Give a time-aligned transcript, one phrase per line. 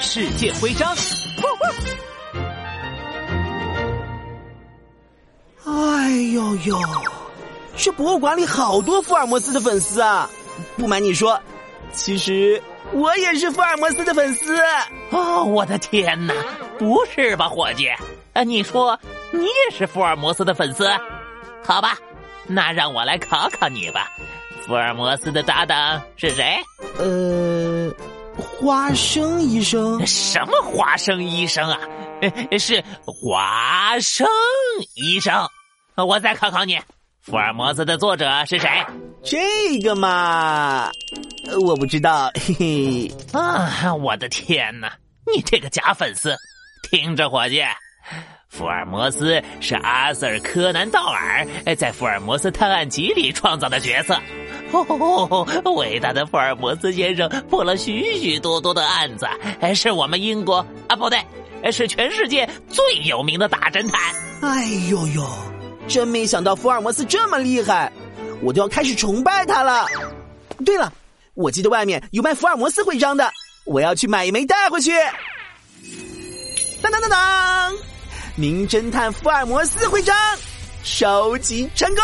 [0.00, 0.96] 世界徽章。
[5.66, 6.78] 哎呦呦，
[7.76, 10.28] 这博物馆里好多福尔摩斯的粉丝啊！
[10.76, 11.38] 不瞒你说，
[11.92, 12.60] 其实
[12.92, 14.58] 我也是福尔摩斯的粉丝。
[15.10, 16.34] 哦，我的天哪！
[16.78, 17.86] 不是吧，伙计？
[18.32, 18.98] 啊，你说
[19.30, 20.88] 你也是福尔摩斯的粉丝？
[21.62, 21.98] 好吧，
[22.46, 24.10] 那让我来考考你吧。
[24.66, 26.56] 福尔摩斯的搭档是谁？
[26.98, 27.59] 呃，
[28.60, 30.06] 花生医生。
[30.06, 31.78] 什么花生医生啊？
[32.58, 34.28] 是花生
[34.94, 35.34] 医生。
[35.96, 36.78] 我再考考你，
[37.22, 38.68] 福尔摩斯的作者是谁？
[39.22, 40.90] 这个嘛，
[41.62, 42.30] 我不知道。
[42.34, 43.14] 嘿嘿。
[43.32, 44.92] 啊，我的天哪！
[45.34, 46.36] 你这个假粉丝，
[46.90, 47.62] 听着，伙计。
[48.48, 51.46] 福尔摩斯是阿瑟·柯南·道尔
[51.76, 54.18] 在《福尔摩斯探案集》里创造的角色。
[54.72, 59.26] 哦， 伟大的福尔摩斯先生破了许许多多的案子，
[59.74, 61.18] 是我们英国啊，不对，
[61.72, 64.00] 是全世界最有名的大侦探。
[64.42, 65.28] 哎呦呦，
[65.88, 67.92] 真没想到福尔摩斯这么厉害，
[68.42, 69.86] 我就要开始崇拜他了。
[70.64, 70.92] 对了，
[71.34, 73.30] 我记得外面有卖福尔摩斯徽章的，
[73.64, 74.92] 我要去买一枚带回去。
[76.82, 77.74] 当当当当！
[78.36, 80.16] 名侦探福尔摩斯徽章
[80.82, 82.02] 收集成功。